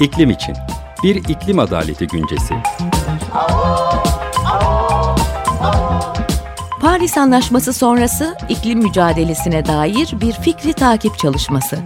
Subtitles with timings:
[0.00, 0.54] İklim için
[1.02, 2.54] bir iklim adaleti güncesi.
[6.80, 11.78] Paris Anlaşması sonrası iklim mücadelesine dair bir fikri takip çalışması.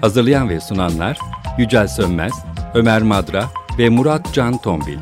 [0.00, 1.18] Hazırlayan ve sunanlar
[1.58, 2.32] Yücel Sönmez,
[2.74, 3.44] Ömer Madra
[3.78, 4.98] ve Murat Can Tombil.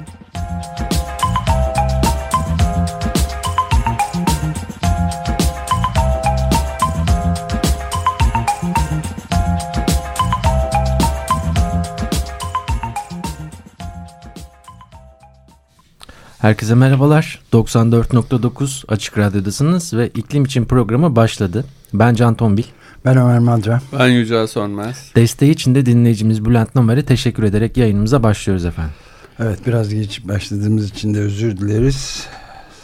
[16.39, 17.41] Herkese merhabalar.
[17.53, 21.65] 94.9 Açık Radyo'dasınız ve iklim için programı başladı.
[21.95, 22.65] Ben Can Tombil.
[23.07, 23.81] Ben Ömer Madra.
[23.99, 25.13] Ben Yücel Sönmez.
[25.17, 28.95] Desteği için de dinleyicimiz Bülent Nomer'e teşekkür ederek yayınımıza başlıyoruz efendim.
[29.39, 32.27] Evet biraz geç başladığımız için de özür dileriz.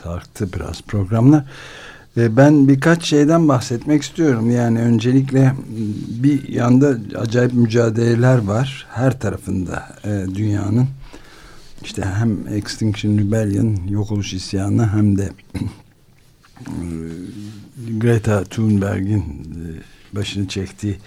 [0.02, 1.44] Sarktı biraz programla.
[2.16, 4.50] Ben birkaç şeyden bahsetmek istiyorum.
[4.50, 5.52] Yani öncelikle
[6.08, 8.86] bir yanda acayip mücadeleler var.
[8.90, 10.88] Her tarafında e, dünyanın.
[11.84, 15.30] İşte hem Extinction Rebellion, yok oluş isyanı hem de
[17.98, 20.98] Greta Thunberg'in e, başını çektiği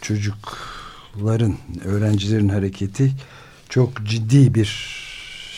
[0.00, 3.12] çocukların, öğrencilerin hareketi
[3.68, 4.64] çok ciddi bir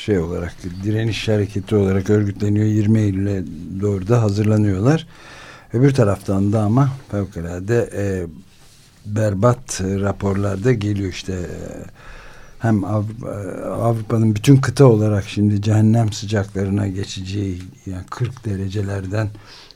[0.04, 2.66] şey olarak, direniş hareketi olarak örgütleniyor.
[2.66, 3.42] 20 Eylül'e
[3.80, 5.06] doğru da hazırlanıyorlar.
[5.72, 8.26] Öbür taraftan da ama fevkalade e,
[9.06, 11.34] berbat raporlarda geliyor işte
[12.58, 12.84] hem
[13.64, 19.28] Avrupa'nın bütün kıta olarak şimdi cehennem sıcaklarına geçeceği yani 40 derecelerden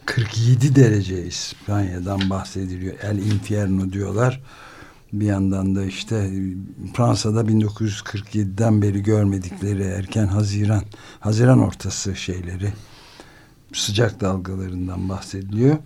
[0.08, 2.94] 47 derece İspanya'dan bahsediliyor.
[3.02, 4.40] El Infierno diyorlar.
[5.12, 6.30] Bir yandan da işte
[6.94, 10.82] Fransa'da 1947'den beri görmedikleri erken Haziran,
[11.20, 12.72] Haziran ortası şeyleri
[13.72, 15.76] sıcak dalgalarından bahsediliyor.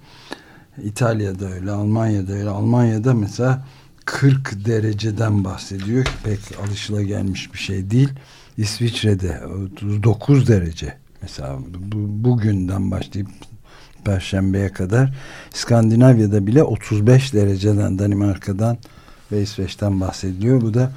[0.83, 2.51] İtalya'da öyle, Almanya'da öyle.
[2.51, 3.67] Almanya'da mesela
[4.05, 6.07] 40 dereceden bahsediyor.
[6.25, 8.11] Pek alışılagelmiş bir şey değil.
[8.57, 11.59] İsviçre'de 39 derece mesela
[11.93, 13.29] bu, bugünden başlayıp
[14.05, 15.13] Perşembeye kadar
[15.55, 18.79] İskandinavya'da bile 35 dereceden Danimarka'dan
[19.33, 20.61] ve İsveç'ten bahsediliyor.
[20.61, 20.93] Bu da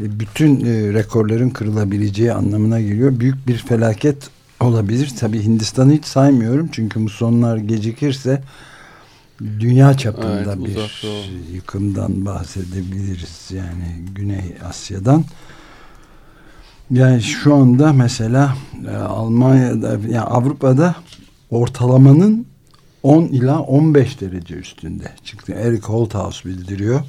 [0.00, 3.20] e, bütün e, rekorların kırılabileceği anlamına geliyor.
[3.20, 5.12] Büyük bir felaket olabilir.
[5.20, 6.68] Tabi Hindistan'ı hiç saymıyorum.
[6.72, 8.42] Çünkü musonlar gecikirse
[9.40, 13.50] dünya çapında evet, bir yıkımdan bahsedebiliriz.
[13.50, 15.24] Yani Güney Asya'dan.
[16.90, 18.56] Yani şu anda mesela
[18.90, 20.94] e, Almanya'da yani Avrupa'da
[21.50, 22.46] ortalamanın
[23.02, 25.52] 10 ila 15 derece üstünde çıktı.
[25.52, 27.00] Eric Holthaus bildiriyor.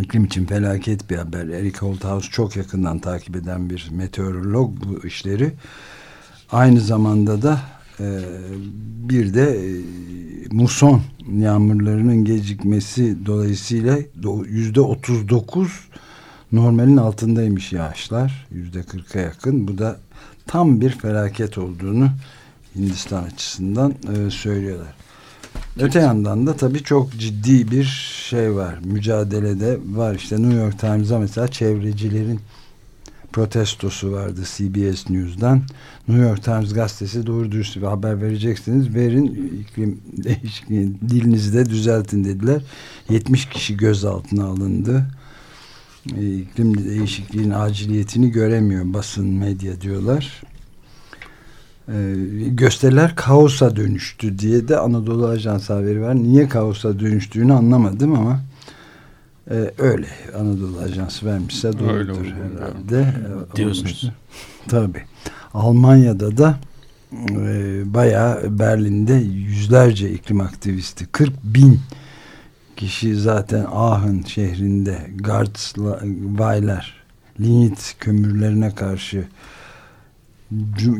[0.00, 1.48] İklim için felaket bir haber.
[1.48, 5.52] Eric Holthaus çok yakından takip eden bir meteorolog bu işleri.
[6.52, 7.60] Aynı zamanda da
[8.00, 8.20] e,
[9.08, 9.82] bir de e,
[10.52, 11.02] muson
[11.32, 13.98] yağmurlarının gecikmesi dolayısıyla
[14.46, 15.88] yüzde 39
[16.52, 18.46] normalin altındaymış yağışlar.
[18.50, 19.68] Yüzde 40'a yakın.
[19.68, 19.96] Bu da
[20.46, 22.10] tam bir felaket olduğunu
[22.76, 24.94] Hindistan açısından e, söylüyorlar.
[25.80, 27.84] Öte yandan da tabii çok ciddi bir
[28.28, 28.78] şey var.
[28.84, 30.14] Mücadelede var.
[30.14, 32.40] İşte New York Times'a mesela çevrecilerin
[33.32, 35.62] protestosu vardı CBS News'dan.
[36.08, 38.94] New York Times gazetesi doğru dürüst bir haber vereceksiniz.
[38.94, 42.62] Verin iklim değişikliği dilinizi de düzeltin dediler.
[43.08, 45.06] 70 kişi gözaltına alındı.
[46.16, 50.42] E, iklim değişikliğinin aciliyetini göremiyor basın medya diyorlar.
[51.88, 52.14] Ee,
[52.48, 56.14] gösteriler kaosa dönüştü diye de Anadolu Ajansı haberi var.
[56.14, 58.40] Niye kaosa dönüştüğünü anlamadım ama
[59.50, 60.06] e, öyle
[60.38, 63.14] Anadolu Ajansı vermişse doğrudur herhalde.
[63.52, 64.10] E, Diyorsunuz.
[64.68, 65.02] Tabii.
[65.54, 66.58] Almanya'da da
[67.30, 71.80] e, bayağı Berlin'de yüzlerce iklim aktivisti 40 bin
[72.76, 76.94] kişi zaten Aachen şehrinde Garzweiler
[77.40, 79.24] lignit kömürlerine karşı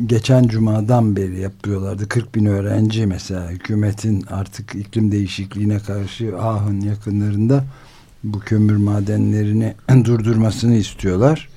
[0.05, 2.07] geçen cumadan beri yapıyorlardı.
[2.07, 7.63] 40 bin öğrenci mesela hükümetin artık iklim değişikliğine karşı Ahın yakınlarında
[8.23, 11.49] bu kömür madenlerini durdurmasını istiyorlar.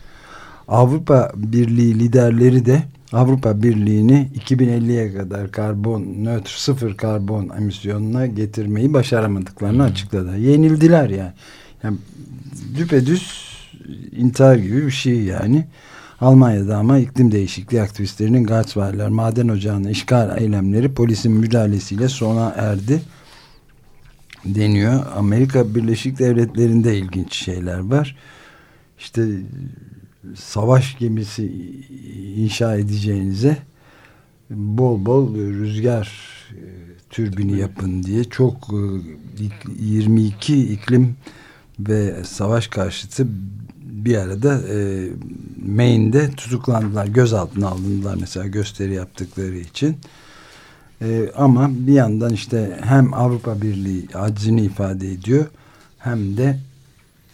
[0.69, 2.83] Avrupa Birliği liderleri de
[3.13, 10.39] Avrupa Birliği'ni 2050'ye kadar karbon nötr sıfır karbon emisyonuna getirmeyi başaramadıklarını açıkladı.
[10.39, 11.33] Yenildiler yani.
[11.83, 11.97] yani
[12.77, 13.51] düpedüz
[14.17, 15.67] intihar gibi bir şey yani.
[16.21, 23.03] Almanya'da ama iklim değişikliği aktivistlerinin Garzweiler maden ocağına işgal eylemleri polisin müdahalesiyle sona erdi
[24.45, 25.07] deniyor.
[25.17, 28.17] Amerika Birleşik Devletleri'nde ilginç şeyler var.
[28.99, 29.27] İşte
[30.35, 31.53] savaş gemisi
[32.37, 33.57] inşa edeceğinize
[34.51, 36.13] bol bol rüzgar
[36.51, 36.63] e,
[37.11, 38.69] türbini yapın diye çok
[39.39, 39.45] e,
[39.79, 41.17] 22 iklim
[41.79, 43.27] ve savaş karşıtı
[44.05, 45.08] bir arada e,
[45.67, 49.97] Maine'de tutuklandılar, gözaltına alındılar mesela gösteri yaptıkları için.
[51.02, 55.47] E, ama bir yandan işte hem Avrupa Birliği aczini ifade ediyor
[55.99, 56.58] hem de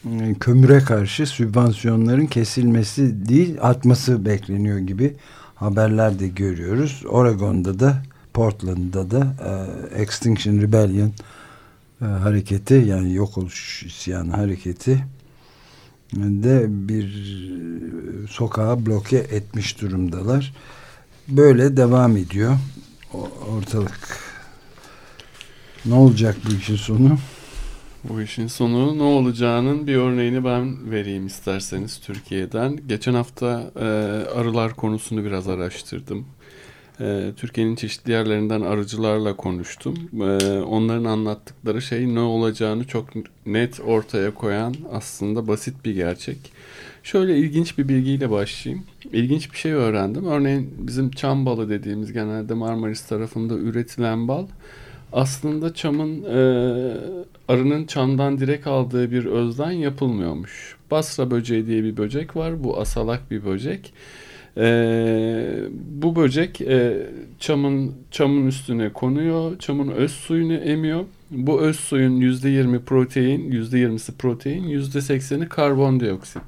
[0.04, 5.16] e, kömüre karşı sübvansiyonların kesilmesi değil artması bekleniyor gibi
[5.54, 7.02] haberler de görüyoruz.
[7.08, 8.02] Oregon'da da
[8.34, 9.34] Portland'da da
[9.96, 11.12] e, Extinction Rebellion
[12.02, 15.04] e, hareketi yani yok oluş isyanı hareketi
[16.14, 17.36] de bir
[18.30, 20.54] sokağı bloke etmiş durumdalar.
[21.28, 22.56] Böyle devam ediyor
[23.56, 24.18] ortalık.
[25.84, 27.18] Ne olacak bu işin sonu?
[28.04, 32.80] Bu işin sonu ne olacağının bir örneğini ben vereyim isterseniz Türkiye'den.
[32.86, 33.84] Geçen hafta e,
[34.38, 36.26] arılar konusunu biraz araştırdım.
[37.00, 39.94] E, Türkiye'nin çeşitli yerlerinden arıcılarla konuştum.
[40.14, 43.08] E, onların anlattıkları şey ne olacağını çok
[43.46, 46.38] net ortaya koyan aslında basit bir gerçek.
[47.02, 48.84] Şöyle ilginç bir bilgiyle başlayayım.
[49.12, 50.26] İlginç bir şey öğrendim.
[50.26, 54.46] Örneğin bizim çam balı dediğimiz genelde Marmaris tarafında üretilen bal
[55.12, 56.38] aslında çamın e,
[57.48, 60.76] arının çamdan direkt aldığı bir özden yapılmıyormuş.
[60.90, 62.64] Basra böceği diye bir böcek var.
[62.64, 63.92] Bu asalak bir böcek.
[64.58, 64.66] E,
[65.72, 67.06] bu böcek e,
[67.40, 69.58] çamın çamın üstüne konuyor.
[69.58, 71.04] Çamın öz suyunu emiyor.
[71.30, 76.42] Bu öz suyun %20 protein, %20'si protein, %80'i karbondioksit.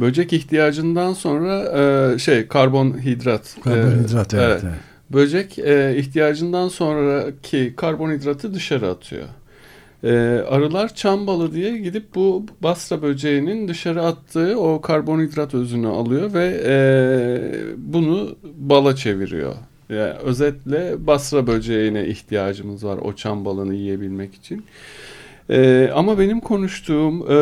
[0.00, 1.64] Böcek ihtiyacından sonra
[2.14, 3.56] e, şey karbonhidrat.
[3.64, 4.60] Karbonhidrat e, evet.
[4.64, 4.74] evet.
[5.10, 9.28] Böcek e, ihtiyacından sonraki karbonhidratı dışarı atıyor.
[10.04, 10.10] E,
[10.48, 16.62] arılar çam balı diye gidip bu basra böceğinin dışarı attığı o karbonhidrat özünü alıyor ve
[16.64, 16.74] e,
[17.76, 19.54] bunu bala çeviriyor.
[19.88, 24.64] Yani özetle basra böceğine ihtiyacımız var o çam balını yiyebilmek için.
[25.50, 27.34] Ee, ama benim konuştuğum e,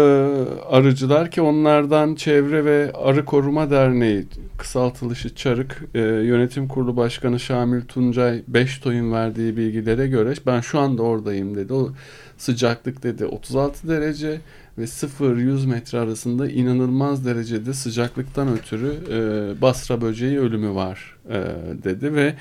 [0.69, 4.27] arıcılar ki onlardan Çevre ve Arı Koruma Derneği
[4.59, 11.03] kısaltılışı Çarık e, Yönetim Kurulu Başkanı Şamil Tuncay Beştoy'un verdiği bilgilere göre ben şu anda
[11.03, 11.73] oradayım dedi.
[11.73, 11.93] O
[12.39, 14.41] sıcaklık dedi 36 derece
[14.79, 21.39] ve 0-100 metre arasında inanılmaz derecede sıcaklıktan ötürü e, Basra böceği ölümü var e,
[21.85, 22.35] dedi ve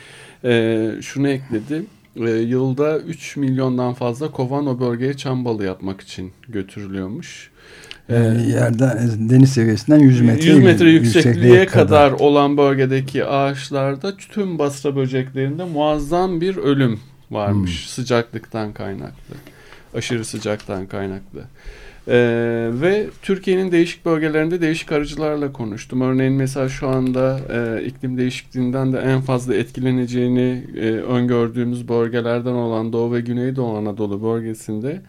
[0.44, 1.84] e, şunu ekledi
[2.16, 7.52] e, yılda 3 milyondan fazla kovan o bölgeye çam balı yapmak için götürülüyormuş.
[8.10, 8.16] Ee,
[8.48, 12.10] yerden deniz seviyesinden 100 metre, 100 metre yüksekliğe, yüksekliğe kadar.
[12.10, 17.00] kadar olan bölgedeki ağaçlarda tüm basra böceklerinde muazzam bir ölüm
[17.32, 17.88] varmış hmm.
[17.88, 19.36] sıcaklıktan kaynaklı.
[19.96, 21.44] Aşırı sıcaktan kaynaklı.
[22.08, 26.02] Ee, ve Türkiye'nin değişik bölgelerinde değişik arıcılarla konuştum.
[26.02, 32.94] Örneğin mesela şu anda e, iklim değişikliğinden de en fazla etkileneceğini e, öngördüğümüz bölgelerden olan
[32.94, 35.02] Doğu ve Güneydoğu Anadolu bölgesinde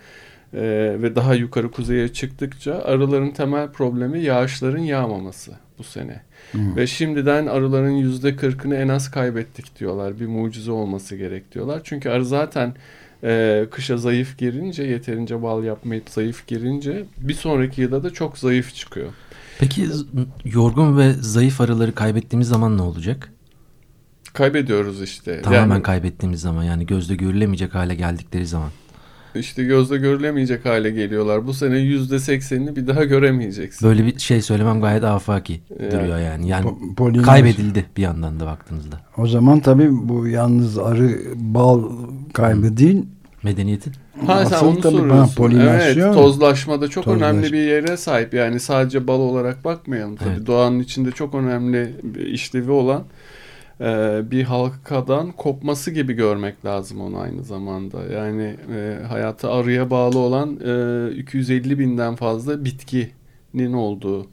[0.54, 0.62] e,
[1.02, 6.20] ve daha yukarı kuzeye çıktıkça arıların temel problemi yağışların yağmaması bu sene.
[6.52, 6.76] Hmm.
[6.76, 10.20] Ve şimdiden arıların yüzde kırkını en az kaybettik diyorlar.
[10.20, 11.80] Bir mucize olması gerek diyorlar.
[11.84, 12.74] Çünkü arı zaten
[13.24, 18.74] e, kışa zayıf girince yeterince bal yapmayıp zayıf girince bir sonraki yılda da çok zayıf
[18.74, 19.12] çıkıyor.
[19.58, 19.88] Peki
[20.44, 23.32] yorgun ve zayıf arıları kaybettiğimiz zaman ne olacak?
[24.32, 25.42] Kaybediyoruz işte.
[25.42, 28.70] Tamamen yani, kaybettiğimiz zaman yani gözde görülemeyecek hale geldikleri zaman.
[29.38, 31.46] İşte gözde görülemeyecek hale geliyorlar.
[31.46, 33.88] Bu sene yüzde seksenini bir daha göremeyeceksin.
[33.88, 36.48] Böyle bir şey söylemem gayet afaki yani, duruyor yani.
[36.48, 39.00] Yani po kaybedildi bir yandan da baktığınızda.
[39.16, 41.82] O zaman tabii bu yalnız arı bal
[42.32, 43.04] kaybı değil.
[43.42, 43.92] Medeniyetin.
[44.26, 45.52] Ha sen onu soruyorsun.
[45.52, 47.22] Evet tozlaşmada çok Tozlaş.
[47.22, 48.34] önemli bir yere sahip.
[48.34, 50.16] Yani sadece bal olarak bakmayalım.
[50.16, 50.46] Tabii evet.
[50.46, 51.92] doğanın içinde çok önemli
[52.32, 53.04] işlevi olan
[53.80, 58.04] e, bir halkadan kopması gibi görmek lazım onu aynı zamanda.
[58.04, 60.60] Yani e, hayatı arıya bağlı olan
[61.10, 64.26] e, 250 binden fazla bitkinin olduğu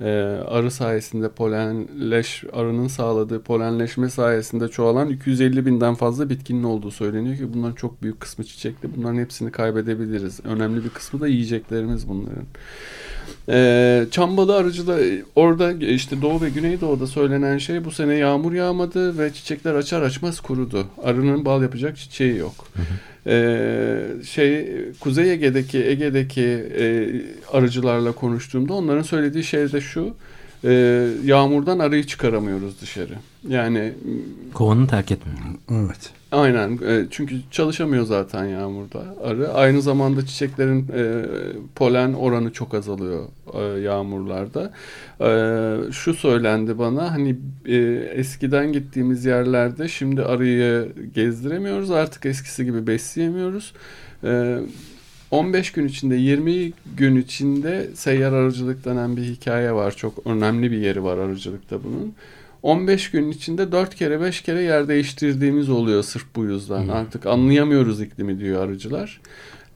[0.00, 0.10] e,
[0.48, 7.54] arı sayesinde polenleş arının sağladığı polenleşme sayesinde çoğalan 250 binden fazla bitkinin olduğu söyleniyor ki
[7.54, 8.96] bunların çok büyük kısmı çiçekli.
[8.96, 10.40] Bunların hepsini kaybedebiliriz.
[10.44, 12.46] Önemli bir kısmı da yiyeceklerimiz bunların.
[13.48, 14.98] E, Çambalı arıcıda
[15.36, 20.40] orada işte Doğu ve Güneydoğu'da söylenen şey bu sene yağmur yağmadı ve çiçekler açar açmaz
[20.40, 20.86] kurudu.
[21.02, 22.54] Arının bal yapacak çiçeği yok.
[22.74, 23.09] Hı hı.
[23.26, 24.68] E, şey
[25.00, 26.42] Kuzey Ege'deki Ege'deki
[26.78, 27.08] e,
[27.52, 30.14] arıcılarla konuştuğumda onların söylediği şey de şu.
[30.64, 30.72] E,
[31.24, 33.14] yağmurdan arıyı çıkaramıyoruz dışarı.
[33.48, 33.92] Yani
[34.54, 35.38] kovanı terk etmiyor.
[35.70, 36.10] Evet.
[36.32, 39.52] Aynen e, çünkü çalışamıyor zaten yağmurda arı.
[39.52, 41.24] Aynı zamanda çiçeklerin e,
[41.74, 43.24] polen oranı çok azalıyor
[43.54, 44.72] e, yağmurlarda.
[45.20, 47.36] E, şu söylendi bana hani
[47.66, 47.76] e,
[48.14, 53.72] eskiden gittiğimiz yerlerde şimdi arıyı gezdiremiyoruz artık eskisi gibi besleyemiyoruz.
[54.24, 54.58] E,
[55.30, 59.96] 15 gün içinde 20 gün içinde seyyar arıcılık denen bir hikaye var.
[59.96, 62.14] Çok önemli bir yeri var arıcılıkta bunun.
[62.62, 66.82] 15 gün içinde 4 kere 5 kere yer değiştirdiğimiz oluyor sırf bu yüzden.
[66.82, 66.90] Hmm.
[66.90, 69.20] Artık anlayamıyoruz iklimi diyor arıcılar.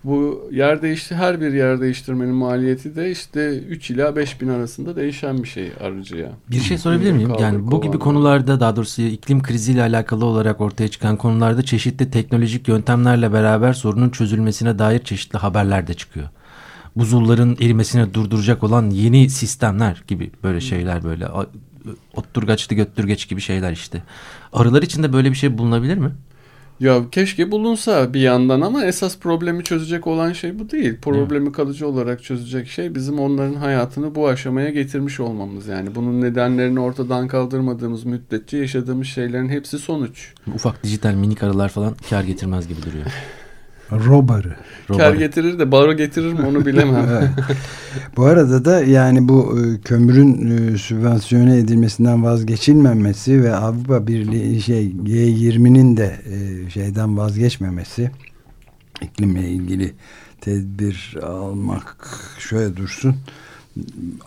[0.05, 4.97] Bu yer değişti her bir yer değiştirmenin maliyeti de işte 3 ila 5 bin arasında
[4.97, 6.31] değişen bir şey arıcıya.
[6.51, 7.33] Bir şey sorabilir miyim?
[7.41, 12.69] Yani bu gibi konularda daha doğrusu iklim kriziyle alakalı olarak ortaya çıkan konularda çeşitli teknolojik
[12.69, 16.29] yöntemlerle beraber sorunun çözülmesine dair çeşitli haberler de çıkıyor.
[16.97, 21.29] Buzulların erimesini durduracak olan yeni sistemler gibi böyle şeyler böyle
[22.17, 24.03] otturgaçlı göttürgeç gibi şeyler işte.
[24.53, 26.11] Arılar için de böyle bir şey bulunabilir mi?
[26.81, 30.97] Ya keşke bulunsa bir yandan ama esas problemi çözecek olan şey bu değil.
[31.03, 35.67] Problemi kalıcı olarak çözecek şey bizim onların hayatını bu aşamaya getirmiş olmamız.
[35.67, 40.33] Yani bunun nedenlerini ortadan kaldırmadığımız müddetçe yaşadığımız şeylerin hepsi sonuç.
[40.55, 43.07] Ufak dijital minik arılar falan kar getirmez gibi duruyor.
[43.93, 44.57] Robarı.
[44.97, 47.35] Kar getirir de baro getirir mi onu bilemem.
[48.17, 54.93] Bu arada da yani bu e, kömürün e, sübvansiyone edilmesinden vazgeçilmemesi ve Avrupa Birliği şey
[54.93, 58.11] G20'nin de e, şeyden vazgeçmemesi
[59.03, 59.93] iklimle ilgili
[60.41, 61.97] tedbir almak
[62.39, 63.17] şöyle dursun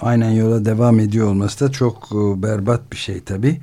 [0.02, 2.12] aynen yola devam ediyor olması da çok
[2.44, 3.58] berbat bir şey tabii.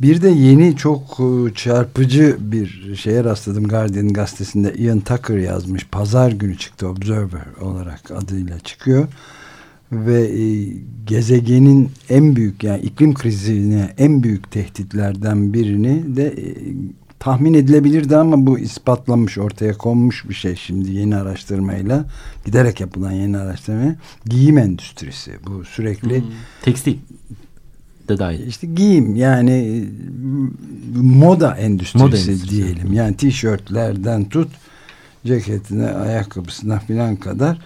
[0.00, 5.86] Bir de yeni çok e, çarpıcı bir şeye rastladım Guardian gazetesinde Ian Tucker yazmış.
[5.86, 9.08] Pazar günü çıktı Observer olarak adıyla çıkıyor.
[9.92, 10.66] Ve e,
[11.06, 16.54] gezegenin en büyük yani iklim krizine en büyük tehditlerden birini de e,
[17.18, 22.04] tahmin edilebilirdi ama bu ispatlanmış ortaya konmuş bir şey şimdi yeni araştırmayla
[22.44, 26.30] giderek yapılan yeni araştırma giyim endüstrisi bu sürekli hmm.
[26.62, 26.96] tekstil
[28.10, 28.46] de dahil.
[28.46, 29.84] İşte giyim yani
[30.94, 32.92] moda endüstrisi, moda endüstrisi diyelim.
[32.92, 34.48] Yani tişörtlerden tut
[35.26, 37.58] ceketine, ayakkabısına filan kadar.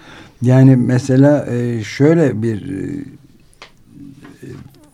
[0.42, 3.04] Yani mesela e, şöyle bir e,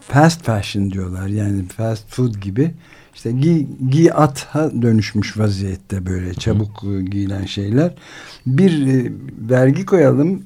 [0.01, 1.27] fast fashion diyorlar.
[1.27, 2.71] Yani fast food gibi.
[3.15, 7.01] İşte giy, giy atha dönüşmüş vaziyette böyle çabuk Hı.
[7.03, 7.95] giyilen şeyler.
[8.47, 9.13] Bir e,
[9.51, 10.43] vergi koyalım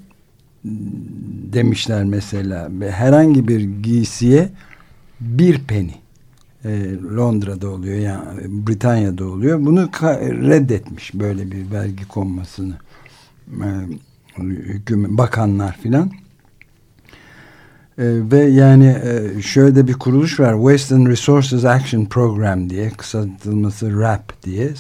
[1.52, 2.68] demişler mesela.
[2.90, 4.48] Herhangi bir giysiye
[5.24, 5.94] bir penny
[6.64, 9.66] e, Londra'da oluyor yani Britanya'da oluyor.
[9.66, 9.88] Bunu
[10.50, 12.74] reddetmiş böyle bir vergi konmasını
[13.48, 13.68] e,
[14.42, 16.10] hükümet bakanlar filan.
[17.98, 24.42] E, ve yani e, şöyle bir kuruluş var Western Resources Action Program diye kısaltılması RAP
[24.42, 24.72] diye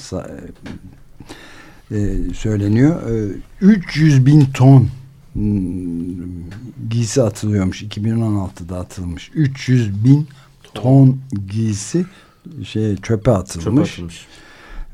[1.90, 1.96] e,
[2.34, 3.10] söyleniyor.
[3.10, 4.88] E, 300 bin ton
[6.90, 7.82] giysi atılıyormuş.
[7.82, 9.30] 2016'da atılmış.
[9.34, 10.28] 300 bin
[10.74, 12.06] ton giysi
[12.64, 13.64] şey çöpe atılmış.
[13.64, 14.26] Çöpe atılmış.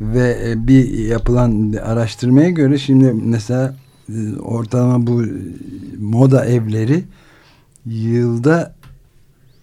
[0.00, 3.76] Ve e, bir yapılan araştırmaya göre şimdi mesela
[4.08, 5.24] e, ortalama bu
[5.98, 7.04] moda evleri
[7.86, 8.74] yılda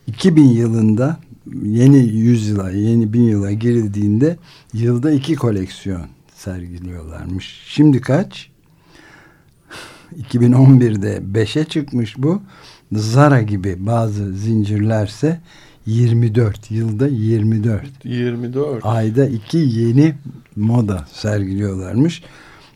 [0.07, 1.17] 2000 yılında
[1.63, 4.37] yeni yüzyıla, yeni bin yıla girildiğinde
[4.73, 6.05] yılda iki koleksiyon
[6.35, 7.63] sergiliyorlarmış.
[7.67, 8.49] Şimdi kaç?
[10.31, 12.41] 2011'de 5'e çıkmış bu.
[12.91, 15.39] Zara gibi bazı zincirlerse
[15.85, 20.15] 24 yılda 24 24 ayda iki yeni
[20.55, 22.23] moda sergiliyorlarmış.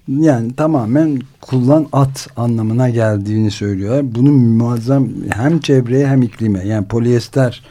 [0.07, 4.15] Yani tamamen kullan at anlamına geldiğini söylüyorlar.
[4.15, 7.63] Bunun muazzam hem çevreye hem iklime yani polyester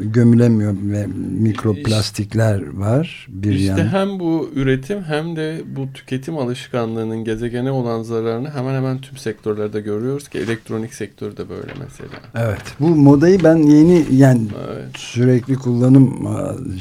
[0.00, 1.06] gömülemiyor ve
[1.40, 3.78] mikroplastikler var bir işte yan.
[3.78, 9.80] hem bu üretim hem de bu tüketim alışkanlığının gezegene olan zararını hemen hemen tüm sektörlerde
[9.80, 12.10] görüyoruz ki elektronik sektörü de böyle mesela.
[12.34, 12.62] Evet.
[12.80, 14.96] Bu modayı ben yeni yani evet.
[14.96, 16.28] sürekli kullanım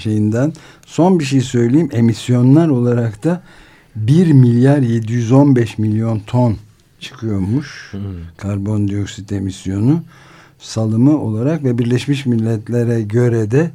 [0.03, 0.53] şeyinden
[0.86, 1.89] son bir şey söyleyeyim.
[1.91, 3.41] Emisyonlar olarak da
[3.96, 6.58] 1 milyar 715 milyon ton
[7.00, 7.89] çıkıyormuş.
[7.91, 8.01] Hmm.
[8.38, 10.03] Karbondioksit emisyonu
[10.60, 13.72] salımı olarak ve Birleşmiş Milletler'e göre de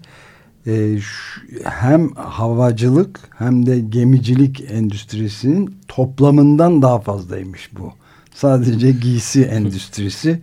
[0.67, 7.93] e, şu, hem havacılık hem de gemicilik endüstrisinin toplamından daha fazlaymış bu.
[8.35, 10.41] Sadece giysi endüstrisi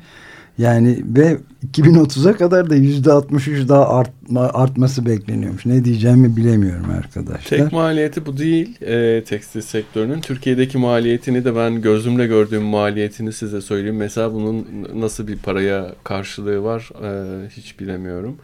[0.58, 5.66] Yani ve 2030'a kadar da %63 daha artma, artması bekleniyormuş.
[5.66, 7.58] Ne diyeceğimi bilemiyorum arkadaşlar.
[7.58, 10.22] Tek maliyeti bu değil e, tekstil sektörünün.
[10.22, 13.98] Türkiye'deki maliyetini de ben gözümle gördüğüm maliyetini size söyleyeyim.
[13.98, 18.38] Mesela bunun nasıl bir paraya karşılığı var e, hiç bilemiyorum.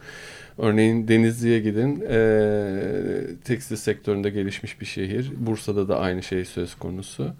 [0.58, 2.04] Örneğin Denizli'ye gidin.
[2.10, 2.20] E,
[3.44, 5.30] tekstil sektöründe gelişmiş bir şehir.
[5.36, 7.34] Bursa'da da aynı şey söz konusu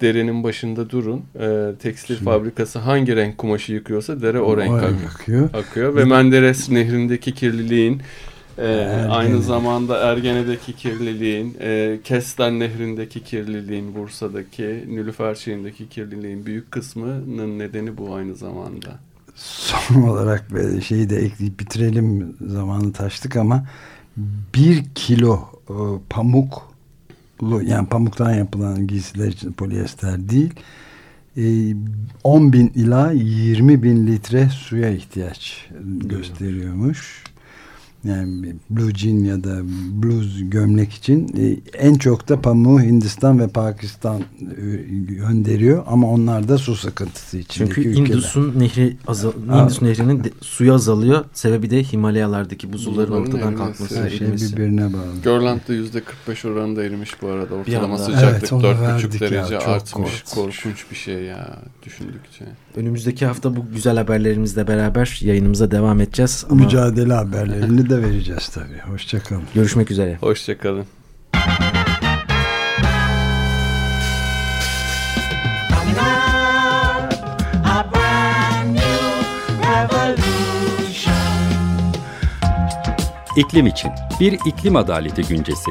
[0.00, 1.24] derenin başında durun.
[1.40, 2.24] E, tekstil Şimdi.
[2.30, 5.54] fabrikası hangi renk kumaşı yıkıyorsa dere o renk ak akıyor.
[5.54, 5.96] akıyor.
[5.96, 8.02] Ve Menderes nehrindeki kirliliğin
[8.58, 8.66] e,
[9.10, 17.98] aynı zamanda Ergene'deki kirliliğin, e, Kesten Nehri'ndeki kirliliğin, Bursa'daki, Nülüfer Çiğ'indeki kirliliğin büyük kısmının nedeni
[17.98, 18.98] bu aynı zamanda.
[19.34, 20.44] Son olarak
[20.86, 23.66] şeyi de ekleyip bitirelim zamanı taştık ama
[24.54, 25.74] bir kilo e,
[26.10, 26.75] pamuk
[27.42, 30.54] yani pamuktan yapılan giysiler için polyester değil.
[32.24, 37.24] 10 e, bin ila 20 bin litre suya ihtiyaç gösteriyormuş
[38.06, 39.60] yani blue jean ya da
[40.02, 44.24] bluz gömlek için e, en çok da pamuğu Hindistan ve Pakistan e,
[45.14, 47.66] gönderiyor ama onlar da su sıkıntısı için.
[47.66, 49.32] Çünkü Indus'un nehri azal
[49.62, 51.24] Indus nehrinin de, suyu azalıyor.
[51.32, 54.02] Sebebi de Himalayalardaki buzulların ortadan kalkması.
[54.02, 55.22] Her şey birbirine bağlı.
[55.22, 57.54] Görland'da yüzde 45 oranında erimiş bu arada.
[57.54, 59.92] Ortalama sıcaklık evet, 4,5 derece ya, artmış.
[59.92, 60.34] Korkunç.
[60.34, 62.44] korkunç bir şey ya düşündükçe.
[62.76, 66.44] Önümüzdeki hafta bu güzel haberlerimizle beraber yayınımıza devam edeceğiz.
[66.50, 66.64] Ama...
[66.64, 68.92] Mücadele haberlerini de vereceğiz tabii.
[68.92, 69.42] Hoşçakalın.
[69.54, 70.16] Görüşmek üzere.
[70.20, 70.86] Hoşçakalın.
[83.36, 85.70] İklim için bir iklim adaleti güncesi.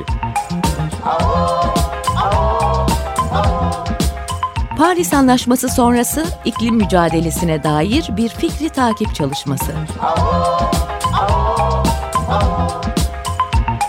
[4.77, 9.71] Paris Anlaşması sonrası iklim mücadelesine dair bir fikri takip çalışması.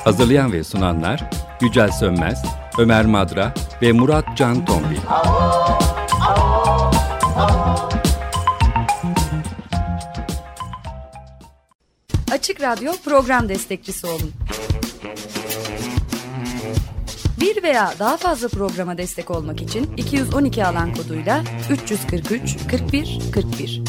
[0.07, 2.43] Hazırlayan ve sunanlar Yücel Sönmez,
[2.79, 4.97] Ömer Madra ve Murat Can Tombil.
[12.33, 14.33] Açık Radyo program destekçisi olun.
[17.41, 23.83] Bir veya daha fazla programa destek olmak için 212 alan koduyla 343 41 41